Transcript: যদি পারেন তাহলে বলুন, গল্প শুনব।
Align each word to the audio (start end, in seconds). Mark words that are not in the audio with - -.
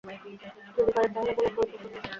যদি 0.75 0.91
পারেন 0.91 1.11
তাহলে 1.13 1.31
বলুন, 1.31 1.53
গল্প 1.55 1.73
শুনব। 1.73 1.95